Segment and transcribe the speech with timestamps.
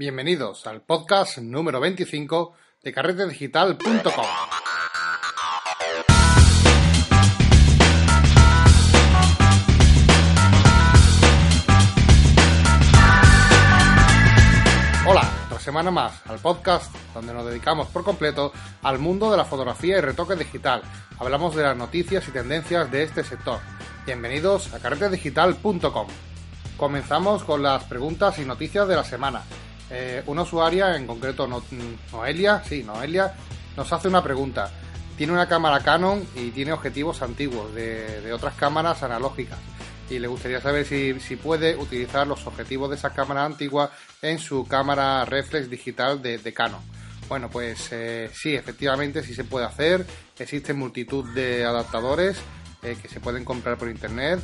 [0.00, 4.24] Bienvenidos al podcast número 25 de carretedigital.com.
[15.06, 19.44] Hola, otra semana más al podcast donde nos dedicamos por completo al mundo de la
[19.44, 20.80] fotografía y retoque digital.
[21.18, 23.60] Hablamos de las noticias y tendencias de este sector.
[24.06, 26.06] Bienvenidos a carretedigital.com.
[26.78, 29.42] Comenzamos con las preguntas y noticias de la semana.
[29.90, 31.48] Eh, una usuaria, en concreto
[32.12, 33.34] Noelia, sí, Noelia,
[33.76, 34.70] nos hace una pregunta.
[35.16, 39.58] Tiene una cámara Canon y tiene objetivos antiguos de, otras cámaras analógicas.
[40.08, 43.90] Y le gustaría saber si, puede utilizar los objetivos de esa cámara antigua
[44.22, 46.80] en su cámara reflex digital de, Canon.
[47.28, 50.04] Bueno, pues eh, sí, efectivamente sí se puede hacer.
[50.38, 52.38] Existen multitud de adaptadores
[52.82, 54.40] eh, que se pueden comprar por internet.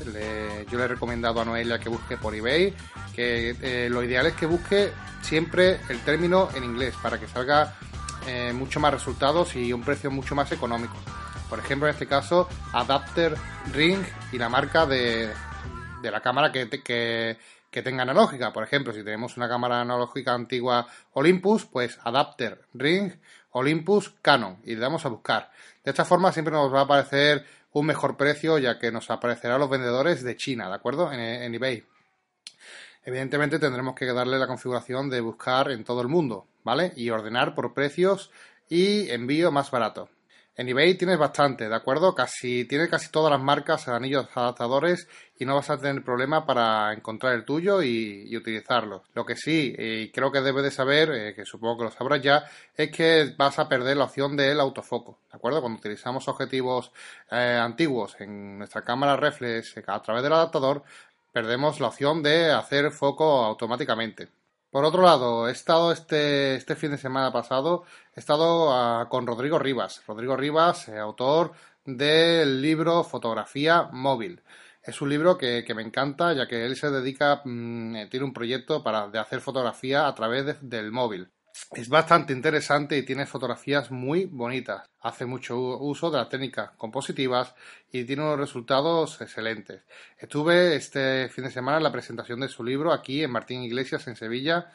[0.71, 2.75] yo le he recomendado a Noelia que busque por eBay,
[3.15, 7.75] que eh, lo ideal es que busque siempre el término en inglés para que salga
[8.27, 10.97] eh, mucho más resultados y un precio mucho más económico.
[11.49, 13.35] Por ejemplo, en este caso, Adapter
[13.73, 15.33] Ring y la marca de,
[16.03, 18.53] la cámara que, que tenga analógica.
[18.53, 23.13] Por ejemplo, si tenemos una cámara analógica antigua Olympus, pues Adapter Ring
[23.57, 25.51] Olympus Canon y le damos a buscar.
[25.83, 27.47] De esta forma siempre nos va a aparecer
[27.79, 31.13] un mejor precio ya que nos aparecerá los vendedores de China, ¿de acuerdo?
[31.13, 31.85] En, eBay.
[33.05, 36.95] Evidentemente tendremos que darle la configuración de buscar en todo el mundo, ¿vale?
[36.97, 38.31] Y ordenar por precios
[38.71, 40.09] y envío más barato.
[40.59, 42.15] En eBay tienes bastante, ¿de acuerdo?
[42.15, 45.07] Casi, tiene casi todas las marcas anillos adaptadores
[45.39, 49.05] y no vas a tener problema para encontrar el tuyo y, utilizarlo.
[49.13, 52.23] Lo que sí, y creo que debes de saber, eh, que supongo que lo sabrás
[52.23, 55.61] ya, es que vas a perder la opción del autofoco, ¿de acuerdo?
[55.61, 56.91] Cuando utilizamos objetivos
[57.31, 60.85] eh, antiguos en nuestra cámara reflex a través del adaptador,
[61.33, 64.29] perdemos la opción de hacer foco automáticamente.
[64.77, 69.27] Por otro lado, he estado este, este fin de semana pasado, he estado ah, con
[69.27, 70.03] Rodrigo Rivas.
[70.07, 71.53] Rodrigo Rivas, eh, autor
[71.87, 74.43] del libro Fotografía Móvil.
[74.83, 78.35] Es un libro que, me encanta, ya que él se dedica, mm, eh, tiene un
[78.35, 81.31] proyecto para de hacer fotografía a través del móvil.
[81.73, 84.89] Es bastante interesante y tiene fotografías muy bonitas.
[85.01, 87.55] Hace mucho uso de las técnicas compositivas
[87.91, 89.83] y tiene unos resultados excelentes.
[90.19, 94.07] Estuve este fin de semana en la presentación de su libro aquí en Martín Iglesias,
[94.07, 94.71] en Sevilla,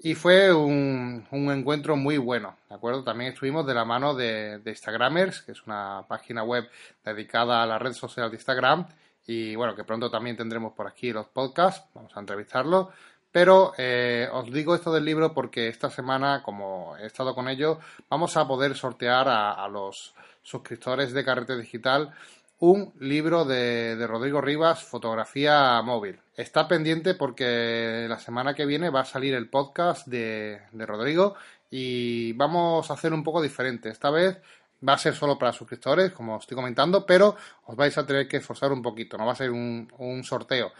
[0.00, 3.02] y fue un, encuentro muy bueno, ¿de acuerdo?
[3.02, 6.68] También estuvimos de la mano de, de Instagramers, que es una página web
[7.04, 8.86] dedicada a la red social de Instagram,
[9.26, 12.90] y bueno, que pronto también tendremos por aquí los podcasts, vamos a entrevistarlo.
[13.30, 17.78] Pero eh, os digo esto del libro porque esta semana, como he estado con ello,
[18.08, 22.14] vamos a poder sortear a, los suscriptores de Carrete Digital
[22.60, 26.18] un libro de, Rodrigo Rivas, Fotografía Móvil.
[26.36, 31.34] Está pendiente porque la semana que viene va a salir el podcast de, Rodrigo
[31.70, 33.90] y vamos a hacer un poco diferente.
[33.90, 34.38] Esta vez
[34.86, 38.26] va a ser solo para suscriptores, como os estoy comentando, pero os vais a tener
[38.26, 40.72] que esforzar un poquito, no va a ser un, un sorteo.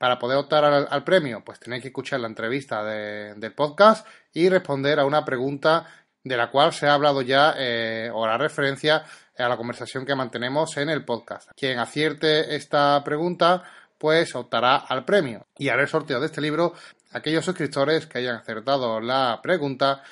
[0.00, 4.98] Para poder optar al, premio, pues tenéis que escuchar la entrevista del podcast y responder
[4.98, 5.86] a una pregunta
[6.24, 9.04] de la cual se ha hablado ya eh, o la referencia
[9.36, 11.50] a la conversación que mantenemos en el podcast.
[11.54, 13.62] Quien acierte esta pregunta,
[13.98, 15.46] pues optará al premio.
[15.58, 16.72] Y haré el sorteo de este libro
[17.12, 20.02] a aquellos suscriptores que hayan acertado la pregunta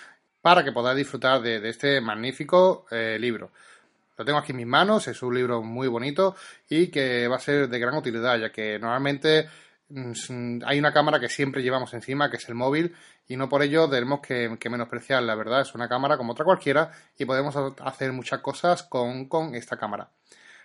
[0.43, 3.53] para que podáis disfrutar de, este magnífico eh, libro.
[4.19, 6.37] Lo tengo aquí en mis manos, es un libro muy bonito
[6.69, 9.49] y que va a ser de gran utilidad, ya que normalmente
[9.91, 12.94] hay una cámara que siempre llevamos encima, que es el móvil,
[13.26, 16.93] y no por ello debemos que, menospreciar, la verdad, es una cámara como otra cualquiera
[17.19, 20.10] y podemos hacer muchas cosas con, esta cámara.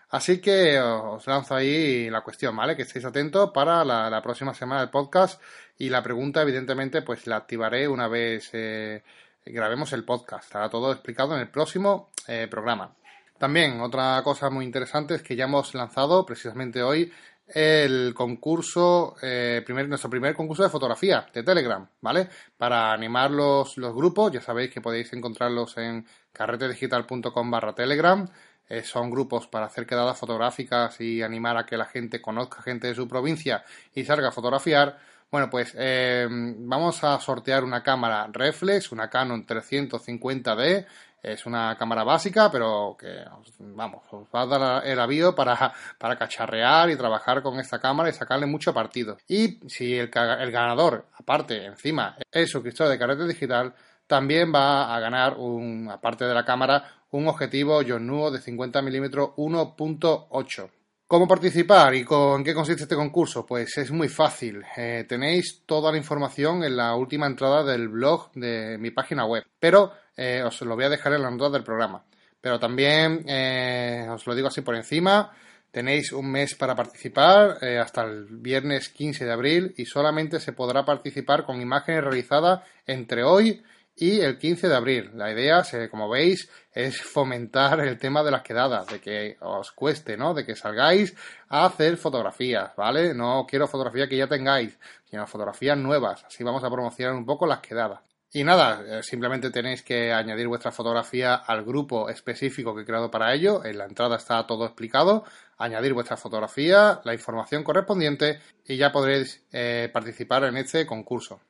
[0.10, 2.76] Así que os lanzo ahí la cuestión, ¿vale?
[2.76, 5.42] Que estéis atentos para la, próxima semana del podcast
[5.78, 9.04] y la pregunta, evidentemente, pues la activaré una vez eh,
[9.46, 10.46] grabemos el podcast.
[10.46, 12.94] Estará todo explicado en el próximo eh, programa.
[13.38, 17.12] También otra cosa muy interesante es que ya hemos lanzado precisamente hoy
[17.48, 22.30] el concurso, eh, primer, nuestro primer concurso de fotografía de Telegram, ¿vale?
[22.58, 28.28] Para animar los, los grupos, ya sabéis que podéis encontrarlos en carretedigital.com barra Telegram.
[28.70, 32.88] Eh, son grupos para hacer quedadas fotográficas y animar a que la gente conozca gente
[32.88, 33.64] de su provincia
[33.94, 34.98] y salga a fotografiar.
[35.30, 40.86] Bueno, pues eh, vamos a sortear una cámara reflex, una Canon 350D
[41.24, 43.24] es una cámara básica, pero que,
[43.60, 48.10] vamos, os va a dar el avión para, para cacharrear y trabajar con esta cámara
[48.10, 49.18] y sacarle mucho partido.
[49.28, 53.74] Y si el, el ganador, aparte, encima, es suscriptor de Carrete Digital,
[54.06, 58.82] también va a ganar, un, aparte de la cámara, un objetivo John Nuo de 50
[58.82, 59.06] mm
[59.38, 60.70] 1.8
[61.14, 63.46] ¿Cómo participar y con qué consiste este concurso?
[63.46, 64.64] Pues es muy fácil.
[64.76, 69.44] Eh, tenéis toda la información en la última entrada del blog de mi página web,
[69.60, 72.04] pero eh, os lo voy a dejar en la entrada del programa.
[72.42, 75.32] Pero también eh, os lo digo así por encima.
[75.70, 80.84] Tenéis un mes para participar hasta el viernes 15 de abril y solamente se podrá
[80.84, 83.62] participar con imágenes realizadas entre hoy
[83.96, 85.12] y el 15 de abril.
[85.16, 90.18] La idea, como veis, es fomentar el tema de las quedadas, de que os cueste,
[90.18, 90.34] ¿no?
[90.34, 91.16] De que salgáis
[91.50, 93.14] a hacer fotografías, ¿vale?
[93.14, 96.24] No quiero fotografías que ya tengáis, sino fotografías nuevas.
[96.26, 98.02] Así vamos a promocionar un poco las quedadas.
[98.36, 103.12] Y nada, eh, simplemente tenéis que añadir vuestra fotografía al grupo específico que he creado
[103.12, 103.64] para ello.
[103.64, 105.24] En la entrada está todo explicado.
[105.60, 111.42] Añadir vuestra fotografía, la información correspondiente y ya podréis eh, participar en este concurso.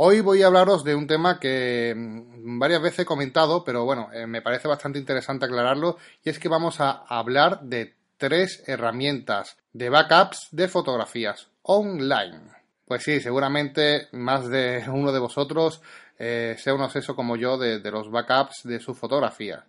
[0.00, 4.10] Hoy voy a hablaros de un tema que mm, varias veces he comentado, pero bueno,
[4.12, 9.56] eh, me parece bastante interesante aclararlo, y es que vamos a hablar de tres herramientas
[9.72, 12.42] de backups de fotografías online.
[12.84, 15.82] Pues sí, seguramente más de uno de vosotros
[16.16, 19.64] eh, sea un obseso como yo de, los backups de sus fotografías.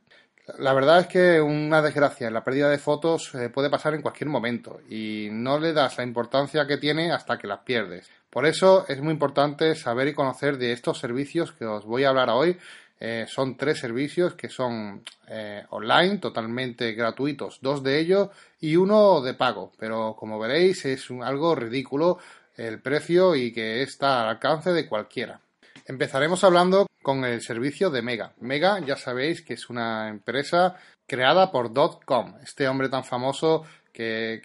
[0.60, 4.30] La verdad es que una desgracia, la pérdida de fotos eh, puede pasar en cualquier
[4.30, 8.12] momento y no le das la importancia que tiene hasta que las pierdes.
[8.30, 12.10] Por eso es muy importante saber y conocer de estos servicios que os voy a
[12.10, 12.58] hablar hoy.
[13.00, 18.30] Eh, son tres servicios que son eh, online, totalmente gratuitos, dos de ellos
[18.60, 19.72] y uno de pago.
[19.80, 22.20] Pero como veréis es algo ridículo
[22.56, 25.40] el precio y que está al alcance de cualquiera.
[25.86, 28.34] Empezaremos hablando con el servicio de Mega.
[28.42, 30.76] Mega ya sabéis que es una empresa
[31.08, 31.74] creada por
[32.06, 34.42] .com, este hombre tan famoso que,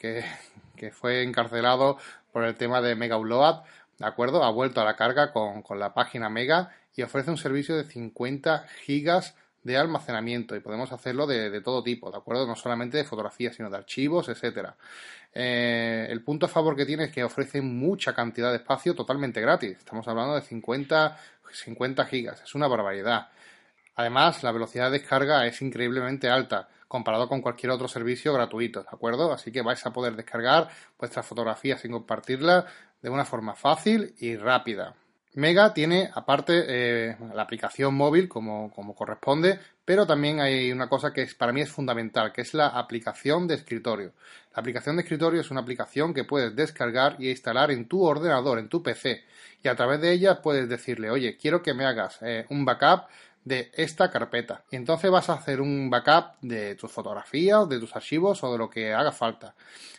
[0.77, 1.99] que fue encarcelado
[2.35, 3.63] por el tema de Mega Upload,
[3.97, 4.43] ¿de acuerdo?
[4.43, 8.67] Ha vuelto a la carga con, la página Mega y ofrece un servicio de 50
[8.85, 12.45] gigas de almacenamiento y podemos hacerlo de, todo tipo, ¿de acuerdo?
[12.45, 14.75] No solamente de fotografías, sino de archivos, etcétera.
[15.33, 19.41] Eh, el punto a favor que tiene es que ofrece mucha cantidad de espacio totalmente
[19.41, 19.79] gratis.
[19.79, 21.17] Estamos hablando de 50,
[21.53, 23.29] 50 gigas, es una barbaridad.
[23.95, 28.89] Además, la velocidad de descarga es increíblemente alta comparado con cualquier otro servicio gratuito, ¿de
[28.91, 29.33] acuerdo?
[29.33, 32.65] Así que vais a poder descargar vuestras fotografías sin compartirlas
[33.03, 34.95] de una forma fácil y rápida.
[35.35, 41.13] Mega tiene aparte eh, la aplicación móvil como, como, corresponde, pero también hay una cosa
[41.13, 44.13] que es, para mí es fundamental, que es la aplicación de escritorio.
[44.55, 48.61] La aplicación de escritorio es una aplicación que puedes descargar y instalar en tu ordenador,
[48.61, 49.25] en tu PC,
[49.63, 53.09] y a través de ella puedes decirle, oye, quiero que me hagas eh, un backup
[53.45, 54.63] de esta carpeta.
[54.71, 58.59] Y entonces vas a hacer un backup de tus fotografías, de tus archivos o de
[58.59, 59.55] lo que haga falta.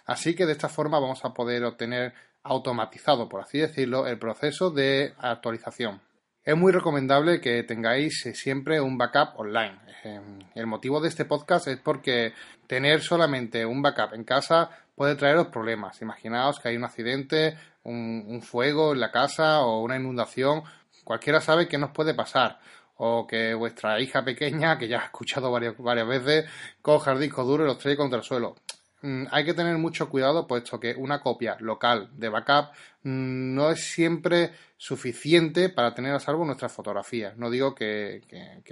[0.05, 2.13] Así que de esta forma vamos a poder obtener
[2.45, 6.00] automatizado, por así decirlo, el proceso de actualización.
[6.44, 9.80] Es muy recomendable que tengáis eh, siempre un backup online.
[10.03, 12.33] Em, el motivo de este podcast es porque
[12.68, 16.00] tener solamente un backup en casa puede traeros problemas.
[16.03, 20.62] Imaginaos que hay un accidente, un, fuego en la casa o una inundación.
[21.03, 22.59] Cualquiera sabe que nos puede pasar
[22.98, 26.45] o que vuestra hija pequeña, que ya ha escuchado varias, varias veces,
[26.83, 28.56] coja el disco duro y los trae contra el suelo.
[29.05, 32.71] Mm, hay que tener mucho cuidado, puesto que una copia local de backup
[33.03, 37.37] mm, no es siempre suficiente para tener a salvo nuestras fotografías.
[37.37, 38.23] No digo que,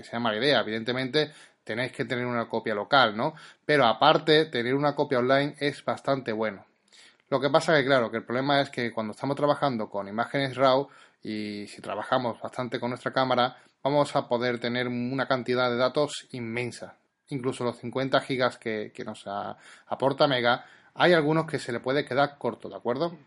[0.04, 1.32] sea mala idea, evidentemente
[1.64, 3.36] tenéis que tener una copia local, ¿no?
[3.64, 6.66] Pero aparte, tener una copia online es bastante bueno.
[7.30, 10.56] Lo que pasa que, claro, que el problema es que cuando estamos trabajando con imágenes
[10.56, 10.90] RAW
[11.22, 16.28] y si trabajamos bastante con nuestra cámara, vamos a poder tener una cantidad de datos
[16.32, 16.98] inmensa.
[17.30, 19.26] Incluso los 50 gigas que, nos
[19.88, 23.18] aporta Mega, hay algunos que se le puede quedar corto, ¿de acuerdo?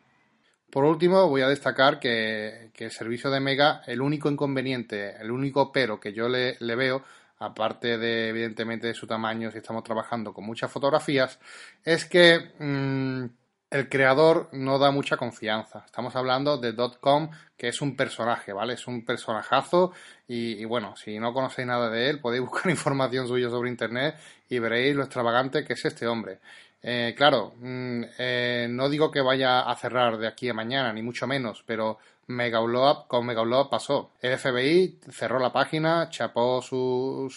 [0.71, 5.73] Por último, voy a destacar que, el servicio de Mega, el único inconveniente, el único
[5.73, 7.03] pero que yo le, veo,
[7.39, 11.39] aparte de evidentemente de su tamaño, si estamos trabajando con muchas fotografías,
[11.85, 13.25] es que mm,
[13.71, 15.83] el creador no da mucha confianza.
[15.85, 18.75] Estamos hablando de .com, que es un personaje, ¿vale?
[18.75, 19.93] Es un personajazo
[20.29, 24.17] y, bueno, si no conocéis nada de él, podéis buscar información suya sobre Internet
[24.49, 26.39] y veréis lo extravagante que es este hombre.
[26.83, 31.03] Eh, claro, mm, eh, no digo que vaya a cerrar de aquí a mañana, ni
[31.03, 34.11] mucho menos, pero Megaupload, con Megaupload pasó.
[34.21, 37.33] El FBI cerró la página, chapó su,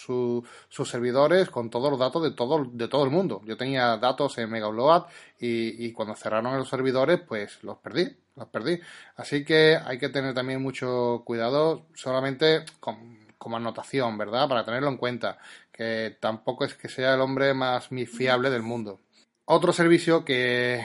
[0.68, 3.40] sus servidores con todos los datos de todo, de todo el mundo.
[3.44, 5.04] Yo tenía datos en Megaupload
[5.38, 8.80] y, y cuando cerraron los servidores, pues los perdí, los perdí.
[9.16, 14.48] Así que hay que tener también mucho cuidado, solamente como anotación, ¿verdad?
[14.48, 15.38] Para tenerlo en cuenta,
[15.70, 19.00] que tampoco es que sea el hombre más fiable del mundo.
[19.44, 20.84] Otro servicio que,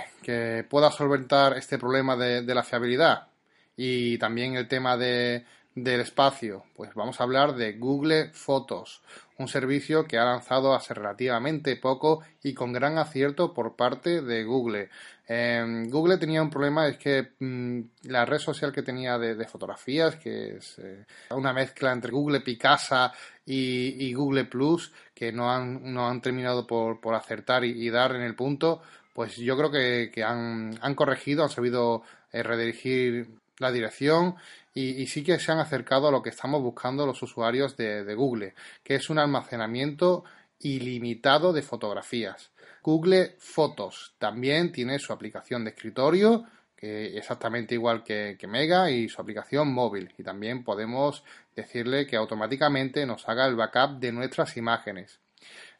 [0.69, 3.27] pueda solventar este problema de la fiabilidad
[3.77, 6.63] y también el tema de, del espacio?
[6.75, 9.01] Pues vamos a hablar de Google Fotos,
[9.37, 14.43] un servicio que ha lanzado hace relativamente poco y con gran acierto por parte de
[14.45, 14.89] Google.
[15.27, 20.15] Em, Google tenía un problema, es que mm, la red social que tenía de, fotografías,
[20.15, 23.11] que es eh, una mezcla entre Google Picasa
[23.45, 28.35] y, Google Plus, que no han, no han terminado por, acertar y, dar en el
[28.35, 28.81] punto,
[29.13, 33.27] pues yo creo que, han, han, corregido, han sabido eh, redirigir
[33.59, 34.35] la dirección
[34.73, 38.53] y, sí que se han acercado a lo que estamos buscando los usuarios de, Google,
[38.83, 40.25] que es un almacenamiento
[40.59, 42.51] ilimitado de fotografías.
[42.83, 46.45] Google Fotos también tiene su aplicación de escritorio,
[46.75, 50.13] que exactamente igual que, que, Mega, y su aplicación móvil.
[50.17, 51.23] Y también podemos
[51.55, 55.19] decirle que automáticamente nos haga el backup de nuestras imágenes.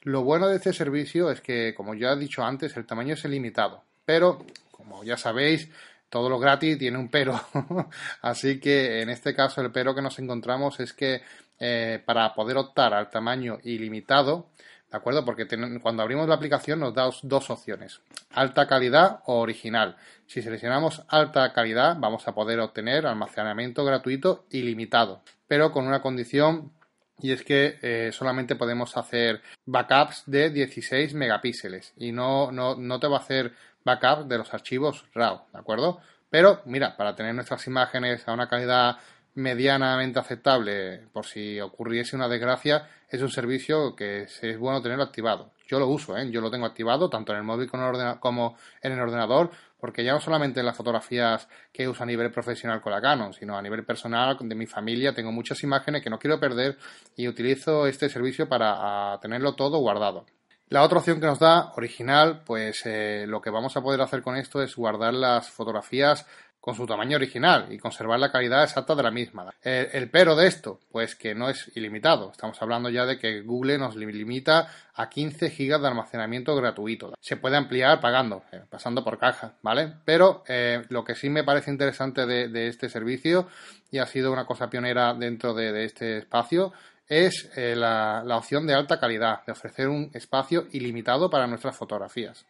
[0.04, 3.26] Lo bueno de este servicio es que, como ya he dicho antes, el tamaño es
[3.26, 3.84] ilimitado.
[4.06, 5.70] Pero, como ya sabéis,
[6.16, 7.38] todo lo gratis tiene un pero.
[8.22, 11.22] Así que en este caso el pero que nos encontramos es que
[11.60, 14.48] eh, para poder optar al tamaño ilimitado,
[14.90, 15.26] ¿de acuerdo?
[15.26, 15.46] Porque
[15.82, 18.00] cuando abrimos la aplicación nos da dos opciones,
[18.32, 19.98] alta calidad o original.
[20.26, 26.72] Si seleccionamos alta calidad vamos a poder obtener almacenamiento gratuito ilimitado, pero con una condición
[27.20, 33.02] y es que eh, solamente podemos hacer backups de 16 megapíxeles y no, no, no
[33.02, 33.54] te va a hacer
[33.86, 36.00] backup de los archivos RAW, ¿de acuerdo?
[36.30, 38.98] Pero mira, para tener nuestras imágenes a una calidad
[39.36, 45.52] medianamente aceptable por si ocurriese una desgracia, es un servicio que es bueno tenerlo activado.
[45.68, 46.30] Yo lo uso, ¿eh?
[46.30, 49.50] yo lo tengo activado tanto en el móvil como en el ordenador,
[49.80, 53.34] porque ya no solamente en las fotografías que uso a nivel profesional con la Canon,
[53.34, 56.78] sino a nivel personal de mi familia, tengo muchas imágenes que no quiero perder
[57.16, 60.26] y utilizo este servicio para tenerlo todo guardado.
[60.70, 64.24] La otra opción que nos da, original, pues eh, lo que vamos a poder hacer
[64.24, 66.26] con esto es guardar las fotografías
[66.66, 69.54] con su tamaño original y conservar la calidad exacta de la misma.
[69.62, 72.32] El, pero de esto, pues que no es ilimitado.
[72.32, 77.14] Estamos hablando ya de que Google nos limita a 15 GB de almacenamiento gratuito.
[77.20, 79.94] Se puede ampliar pagando, eh, pasando por caja, ¿vale?
[80.06, 83.48] Pero eh, lo que sí me parece interesante de, este servicio,
[83.92, 86.74] y ha sido una cosa pionera dentro de este espacio,
[87.08, 92.46] es eh, la, opción de alta calidad, de ofrecer un espacio ilimitado para nuestras fotografías.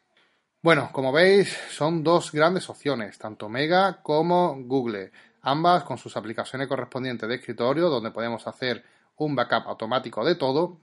[0.62, 6.68] Bueno, como veis, son dos grandes opciones, tanto Mega como Google, ambas con sus aplicaciones
[6.68, 8.84] correspondientes de escritorio, donde podemos hacer
[9.18, 10.80] un backup automático de todo,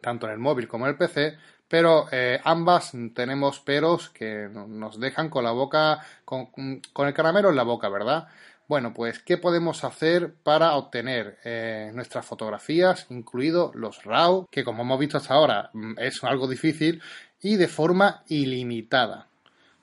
[0.00, 1.36] tanto en el móvil como en el PC,
[1.68, 6.46] pero eh, ambas tenemos peros que nos dejan con la boca, con,
[6.92, 8.26] con el caramelo en la boca, ¿verdad?
[8.70, 14.84] Bueno, pues, ¿qué podemos hacer para obtener eh, nuestras fotografías, incluidos los RAW, que como
[14.84, 17.02] hemos visto hasta ahora mm, es algo difícil,
[17.42, 19.26] y de forma ilimitada?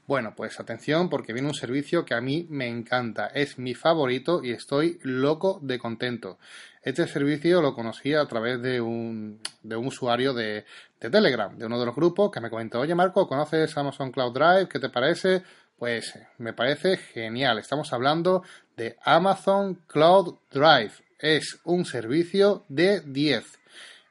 [0.08, 4.42] Bueno, pues atención porque viene un servicio que a mí me encanta, es mi favorito
[4.42, 6.38] y estoy loco de contento.
[6.82, 10.64] Este servicio lo conocí a través de un, de un usuario de,
[11.02, 14.32] de Telegram, de uno de los grupos que me comentó, oye Marco, ¿conoces Amazon Cloud
[14.34, 14.70] Drive?
[14.70, 15.44] ¿Qué te parece?
[15.78, 17.60] Pues me parece genial.
[17.60, 18.42] Estamos hablando
[18.76, 20.94] de Amazon Cloud Drive.
[21.20, 23.46] Es un servicio de 10.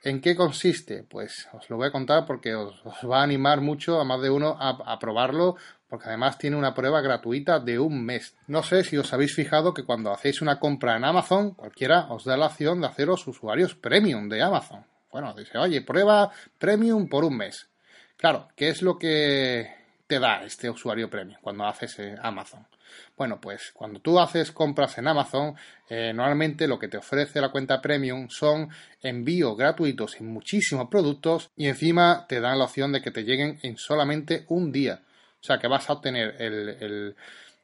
[0.04, 1.02] ¿En qué consiste?
[1.02, 2.80] Pues os lo voy a contar porque os,
[3.11, 5.56] va a animar mucho a más de uno a, probarlo,
[5.88, 8.37] porque además tiene una prueba gratuita de un mes.
[8.46, 12.25] No sé si os habéis fijado que cuando hacéis una compra en Amazon, cualquiera os
[12.25, 14.87] da la opción de haceros usuarios premium de Amazon.
[15.11, 17.68] Bueno, dice, oye, prueba premium por un mes.
[18.16, 22.67] Claro, ¿qué es lo que te da este usuario premium cuando haces eh, Amazon?
[23.17, 25.55] Bueno, pues cuando tú haces compras en Amazon,
[25.89, 28.69] eh, normalmente lo que te ofrece la cuenta premium son
[29.03, 33.59] envíos gratuitos en muchísimos productos y encima te dan la opción de que te lleguen
[33.63, 35.03] en solamente un día.
[35.41, 37.15] O sea que vas a obtener el,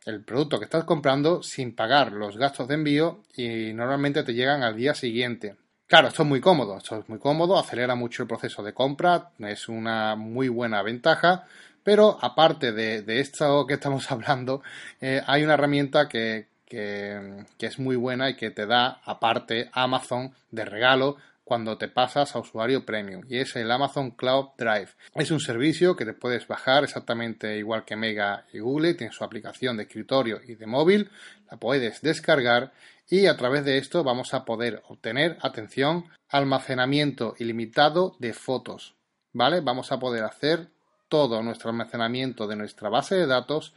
[0.05, 4.63] el producto que estás comprando sin pagar los gastos de envío y normalmente te llegan
[4.63, 5.57] al día siguiente.
[5.87, 9.31] Claro, esto es muy cómodo, esto es muy cómodo, acelera mucho el proceso de compra,
[9.39, 11.45] es una muy buena ventaja,
[11.85, 14.63] pero aparte de, esto que estamos hablando,
[15.01, 20.33] eh, hay una herramienta que, que, es muy buena y que te da aparte Amazon
[20.51, 24.89] de regalo cuando te pasas a usuario premium y es el Amazon Cloud Drive.
[25.15, 29.23] Es un servicio que te puedes bajar exactamente igual que Mega y Google, tiene su
[29.23, 31.11] aplicación de escritorio y de móvil,
[31.51, 32.73] la puedes descargar
[33.09, 38.95] y a través de esto vamos a poder obtener, atención, almacenamiento ilimitado de fotos.
[39.35, 39.61] ¿Vale?
[39.61, 40.69] Vamos a poder hacer
[41.13, 43.75] todo nuestro almacenamiento de nuestra base de datos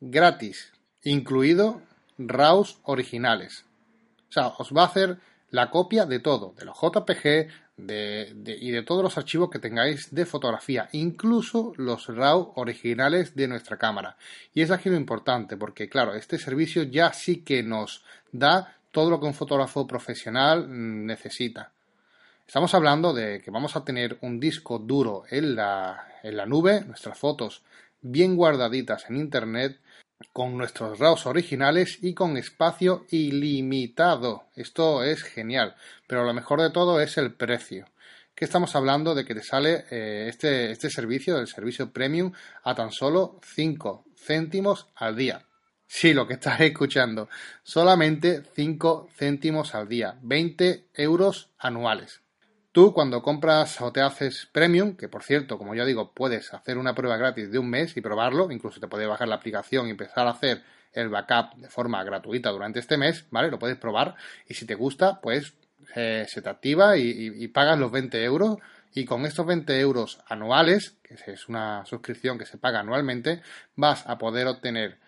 [0.00, 1.82] gratis, incluido
[2.18, 3.64] RAWs originales.
[4.28, 5.18] O sea, os va a hacer
[5.50, 10.24] la copia de todo, de los JPG y de todos los archivos que tengáis de
[10.24, 14.16] fotografía, incluso los RAW originales de nuestra cámara.
[14.54, 19.10] Y es aquí lo importante, porque claro, este servicio ya sí que nos da todo
[19.10, 21.72] lo que un fotógrafo profesional mm, necesita.
[22.52, 26.82] Estamos hablando de que vamos a tener un disco duro en la, en la nube,
[26.84, 27.62] nuestras fotos
[28.02, 29.80] bien guardaditas en Internet,
[30.34, 34.48] con nuestros RAWs originales y con espacio ilimitado.
[34.54, 37.86] Esto es genial, pero lo mejor de todo es el precio.
[38.34, 42.32] Que estamos hablando de que te sale eh, este, este servicio, el servicio premium,
[42.64, 45.46] a tan solo 5 céntimos al día.
[45.86, 47.30] Sí, lo que estás escuchando.
[47.62, 50.18] Solamente 5 céntimos al día.
[50.20, 52.21] 20 euros anuales.
[52.72, 56.78] Tú cuando compras o te haces premium, que por cierto, como ya digo, puedes hacer
[56.78, 59.90] una prueba gratis de un mes y probarlo, incluso te puedes bajar la aplicación y
[59.90, 60.62] empezar a hacer
[60.94, 63.50] el backup de forma gratuita durante este mes, ¿vale?
[63.50, 64.14] Lo puedes probar
[64.48, 65.52] y si te gusta, pues
[65.94, 68.56] eh, se te activa y, pagas los 20 euros
[68.94, 73.42] y con estos 20 euros anuales, que es una suscripción que se paga anualmente,
[73.76, 74.98] vas a poder obtener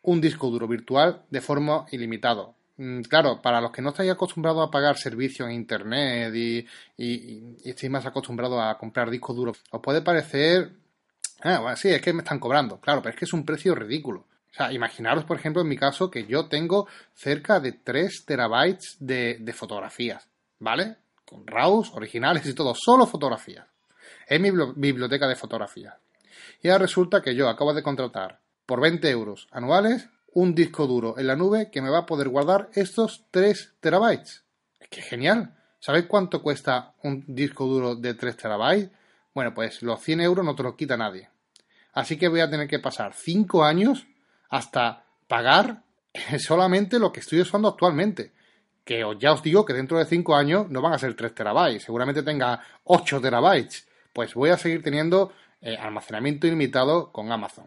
[0.00, 2.54] un disco duro virtual de forma ilimitada.
[2.80, 6.66] Mm, claro, para los que no estáis acostumbrados a pagar servicios en internet y,
[7.62, 10.72] estéis más acostumbrados a comprar discos duros, os puede parecer,
[11.42, 13.74] ah, bueno, sí, es que me están cobrando, claro, pero es que es un precio
[13.74, 14.20] ridículo.
[14.50, 18.96] O sea, imaginaros, por ejemplo, en mi caso, que yo tengo cerca de 3 terabytes
[18.98, 20.26] de, de fotografías,
[20.58, 20.96] ¿vale?
[21.26, 23.66] Con RAWs, originales y todo, solo fotografías.
[24.26, 25.96] Es mi biblioteca de fotografías.
[26.62, 31.18] Y ahora resulta que yo acabo de contratar por 20 euros anuales un disco duro
[31.18, 34.44] en la nube que me va a poder guardar estos 3 terabytes.
[34.78, 35.56] Es que genial.
[35.78, 38.90] ¿Sabéis cuánto cuesta un disco duro de 3 terabytes?
[39.34, 41.30] Bueno, pues los 100 euros no te los quita nadie.
[41.92, 44.06] Así que voy a tener que pasar 5 años
[44.48, 45.82] hasta pagar
[46.38, 48.32] solamente lo que estoy usando actualmente.
[48.84, 51.84] Que ya os digo que dentro de 5 años no van a ser 3 terabytes,
[51.84, 53.88] seguramente tenga 8 terabytes.
[54.12, 57.66] Pues voy a seguir teniendo eh, almacenamiento ilimitado con Amazon.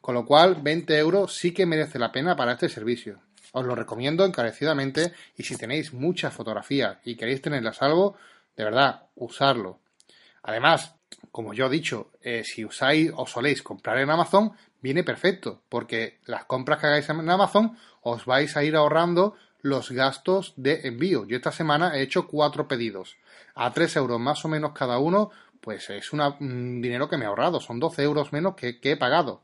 [0.00, 3.20] Con lo cual, 20 euros sí que merece la pena para este servicio.
[3.52, 8.16] Os lo recomiendo encarecidamente y si tenéis muchas fotografías y queréis tenerlas algo,
[8.56, 9.80] de verdad, usarlo.
[10.42, 10.94] Además,
[11.32, 16.18] como yo he dicho, eh, si usáis o soléis comprar en Amazon, viene perfecto, porque
[16.24, 21.26] las compras que hagáis en Amazon os vais a ir ahorrando los gastos de envío.
[21.26, 23.16] Yo esta semana he hecho cuatro pedidos
[23.54, 25.30] a 3 euros más o menos cada uno,
[25.60, 29.42] pues es un dinero que me he ahorrado, son 12 euros menos que he pagado.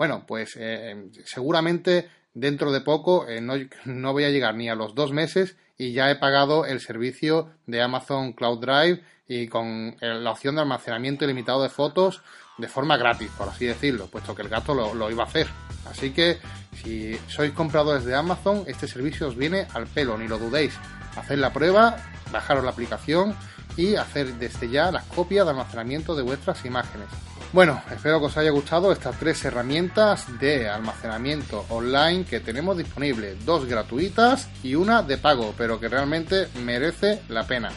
[0.00, 4.94] Bueno, pues eh, seguramente dentro de poco eh, no, voy a llegar ni a los
[4.94, 10.14] dos meses y ya he pagado el servicio de Amazon Cloud Drive y con eh,
[10.14, 12.22] la opción de almacenamiento ilimitado de fotos
[12.56, 15.48] de forma gratis, por así decirlo, puesto que el gato lo, lo iba a hacer.
[15.90, 16.38] Así que
[16.82, 20.72] si sois compradores de Amazon, este servicio os viene al pelo, ni lo dudéis.
[21.14, 21.98] Haced la prueba,
[22.32, 23.36] bajaros la aplicación
[23.76, 27.08] y hacer desde ya las copias de almacenamiento de vuestras imágenes.
[27.52, 33.44] Bueno, espero que os haya gustado estas tres herramientas de almacenamiento online que tenemos disponibles,
[33.44, 37.72] dos gratuitas y una de pago, pero que realmente merece la pena.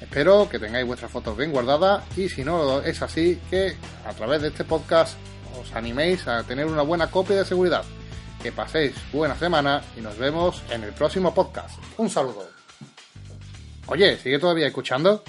[0.00, 4.42] Espero que tengáis vuestras fotos bien guardadas y si no es así, que a través
[4.42, 5.16] de este podcast
[5.60, 7.84] os animéis a tener una buena copia de seguridad.
[8.42, 11.78] Que paséis buena semana y nos vemos en el próximo podcast.
[11.96, 12.48] Un saludo.
[13.86, 15.22] Oye, ¿sigue todavía escuchando?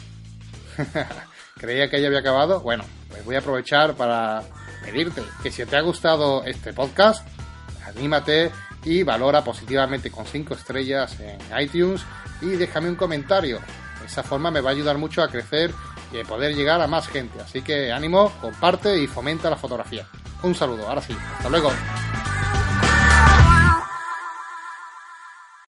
[1.58, 2.60] Creía que ya había acabado.
[2.62, 2.84] Bueno,
[3.28, 4.42] voy a aprovechar para
[4.84, 7.28] pedirte que si te ha gustado este podcast,
[7.86, 8.52] anímate
[8.86, 12.06] y valora positivamente con 5 estrellas en iTunes
[12.42, 13.60] y déjame un comentario.
[14.00, 15.74] De esa forma me va a ayudar mucho a crecer
[16.14, 17.42] y a poder llegar a más gente.
[17.42, 20.08] Así que ánimo, comparte y fomenta la fotografía.
[20.44, 21.70] Un saludo, ahora sí, hasta luego.